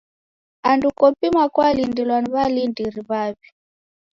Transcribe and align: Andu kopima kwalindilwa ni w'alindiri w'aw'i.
Andu 0.69 0.87
kopima 0.99 1.43
kwalindilwa 1.53 2.17
ni 2.21 2.29
w'alindiri 2.35 3.01
w'aw'i. 3.09 3.47